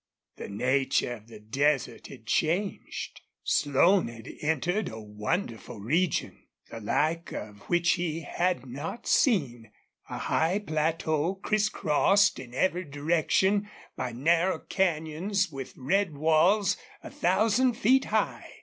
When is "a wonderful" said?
4.89-5.79